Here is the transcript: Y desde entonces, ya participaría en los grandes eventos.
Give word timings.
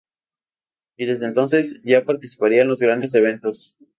Y 0.97 1.05
desde 1.05 1.27
entonces, 1.27 1.79
ya 1.85 2.03
participaría 2.05 2.63
en 2.63 2.69
los 2.69 2.79
grandes 2.79 3.13
eventos. 3.13 3.75